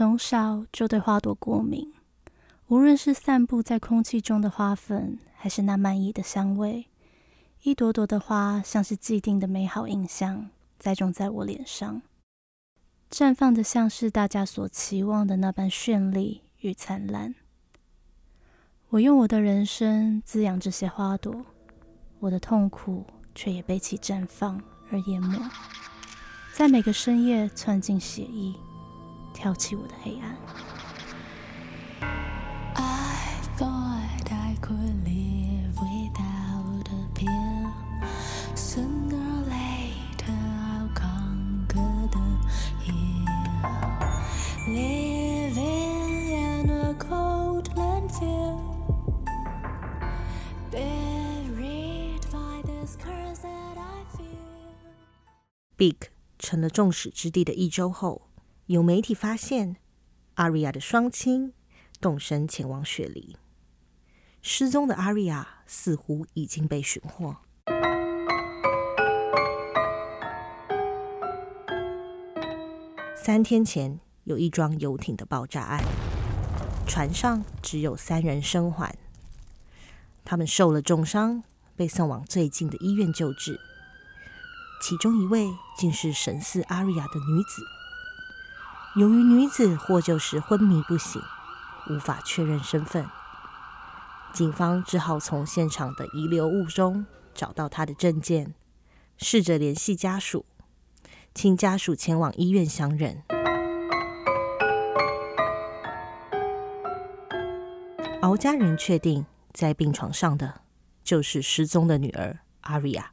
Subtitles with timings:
[0.00, 1.92] 从小就对花朵过敏，
[2.68, 6.86] 无论是散布在空气中的花粉，还是那满意的香味，
[7.64, 12.00] 一朵朵的花像是既定的美好印象，栽种在我脸上，
[13.10, 17.34] 绽放的像是大家所期望的那般绚丽与灿烂。
[18.88, 21.44] 我用我的人生滋养这些花朵，
[22.20, 23.04] 我的痛苦
[23.34, 24.58] 却也被其绽放
[24.90, 25.38] 而淹没，
[26.54, 28.54] 在每个深夜窜进血液。
[29.40, 30.36] 挑起我的黑暗。
[55.78, 55.96] Big
[56.38, 58.29] 成了众矢之的的一周后。
[58.70, 59.74] 有媒体发现，
[60.34, 61.52] 阿瑞亚的双亲
[62.00, 63.36] 动身前往雪梨，
[64.42, 67.38] 失踪的阿瑞亚似乎已经被寻获。
[73.16, 75.82] 三天前，有一桩游艇的爆炸案，
[76.86, 78.96] 船上只有三人生还，
[80.24, 81.42] 他们受了重伤，
[81.74, 83.58] 被送往最近的医院救治，
[84.80, 87.79] 其中一位竟是神似阿瑞亚的女子。
[88.96, 91.22] 由于女子获救时昏迷不醒，
[91.88, 93.06] 无法确认身份，
[94.32, 98.52] 警方只好从现场的遗留物中找到她的证件，
[99.16, 100.44] 试着联系家属，
[101.32, 103.22] 请家属前往医院相认。
[108.22, 110.62] 敖家人确定，在病床上的
[111.04, 113.12] 就是失踪的女儿阿瑞亚。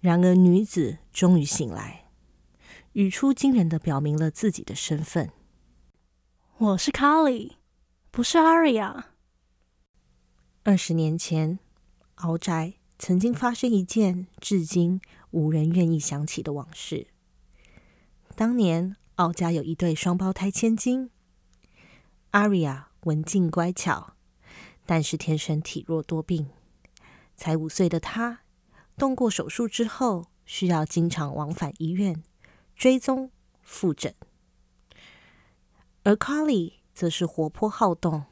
[0.00, 2.07] 然而，女子终于醒来。
[2.92, 5.30] 语出惊人的表明了自己的身份
[6.58, 7.58] ：“我是卡莉，
[8.10, 9.08] 不是阿瑞亚。”
[10.64, 11.58] 二十年前，
[12.16, 17.08] 敖宅曾经发生一件至今无人愿意想起的往事。
[18.34, 21.10] 当年，敖家有一对双胞胎千金，
[22.30, 24.14] 阿瑞亚文静乖巧，
[24.86, 26.48] 但是天生体弱多病。
[27.36, 28.40] 才五岁的她，
[28.96, 32.22] 动过手术之后，需要经常往返医院。
[32.78, 34.14] 追踪复诊，
[36.04, 38.22] 而 Carly 则是活泼好动、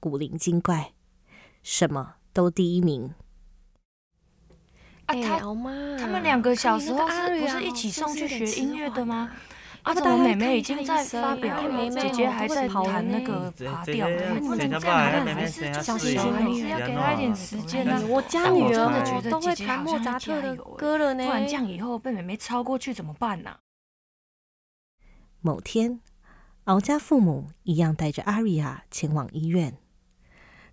[0.00, 0.94] 古灵精怪，
[1.62, 3.14] 什么都第一名。
[5.06, 9.30] 啊，他他们两个小时候是不是一起送去学音乐的吗？
[9.84, 14.08] 啊，怎么妹妹已经在发表了，姐姐还在弹那个爬调？
[14.40, 15.24] 你们怎么这样？
[15.24, 16.18] 还是小心
[16.48, 18.04] 你要给她一点时间呢？
[18.08, 23.56] 我家女儿都会弹莫扎特的歌了呢，不然这样以后被妹妹超过去怎么办呢？
[25.46, 26.00] 某天，
[26.64, 29.76] 敖家父母一样带着阿瑞亚前往医院，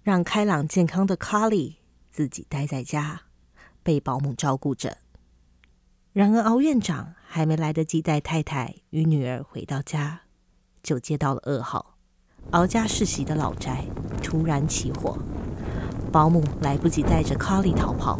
[0.01, 3.23] 让开朗健康的卡莉自己待在家，
[3.83, 4.99] 被保姆照顾着。
[6.13, 10.21] 然而，敖院长还没来得及带太太与女儿回到家，
[10.81, 11.97] 就接到了噩耗：
[12.51, 13.83] 敖家世袭的老宅
[14.23, 15.17] 突然起火，
[16.13, 18.17] 保姆来不及带着卡莉逃跑，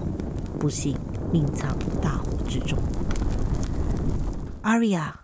[0.59, 0.97] 不幸
[1.31, 2.77] 命丧大火之中。
[4.63, 5.20] 阿瑞亚。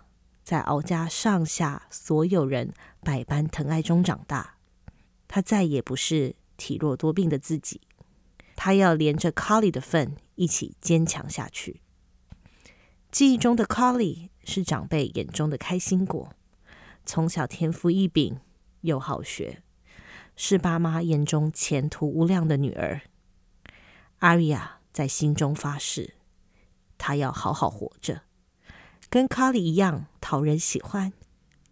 [0.48, 4.54] 在敖家上下所有人百般疼爱中长大，
[5.28, 7.82] 他再也不是体弱多病的自己，
[8.56, 11.82] 他要连着 Colly 的份一起坚强下去。
[13.12, 16.32] 记忆中的 Colly 是长辈眼中的开心果，
[17.04, 18.40] 从小天赋异禀
[18.80, 19.62] 又好学，
[20.34, 23.02] 是爸妈眼中前途无量的女儿。
[24.20, 26.14] 阿瑞亚在心中发誓，
[26.96, 28.22] 她要好好活着。
[29.10, 31.14] 跟卡里一样讨人喜欢，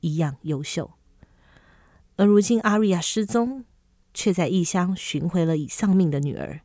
[0.00, 0.92] 一样优秀。
[2.16, 3.66] 而如今阿瑞亚失踪，
[4.14, 6.60] 却在异乡寻回了已丧命的女儿。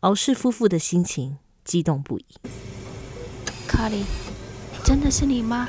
[0.00, 2.26] 敖氏夫妇的心情激动不已。
[3.66, 4.04] 卡里，
[4.84, 5.68] 真的是你吗？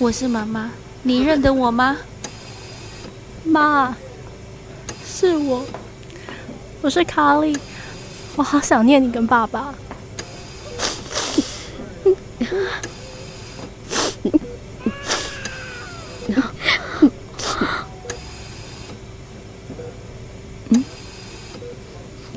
[0.00, 0.72] 我是妈妈，
[1.04, 1.96] 你认得我吗？
[3.44, 3.96] 妈，
[5.04, 5.64] 是我，
[6.80, 7.56] 我是卡里，
[8.34, 9.72] 我好想念你跟爸爸。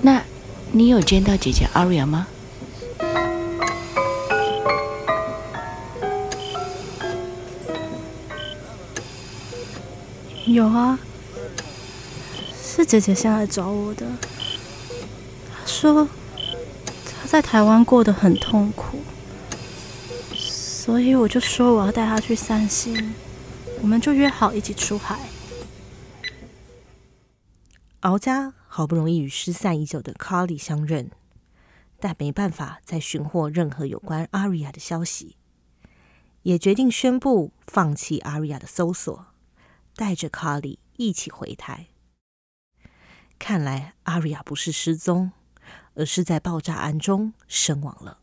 [0.01, 0.21] 那
[0.71, 2.27] 你有见到姐姐阿瑞亚吗？
[10.45, 10.99] 有啊，
[12.63, 14.05] 是姐姐先来找我的。
[15.51, 16.07] 她说
[17.03, 18.99] 她在台湾过得很痛苦，
[20.85, 23.15] 所以我就说我要带他去散心，
[23.81, 25.19] 我们就约好一起出海。
[28.01, 31.09] 敖家好不容易与失散已久的卡里相认，
[31.99, 35.37] 但没办法再寻获任何有关阿瑞亚的消息，
[36.43, 39.25] 也决定宣布放弃阿瑞亚的搜索，
[39.95, 41.87] 带着卡里一起回台。
[43.39, 45.31] 看来阿瑞亚不是失踪，
[45.95, 48.19] 而是在爆炸案中身亡了。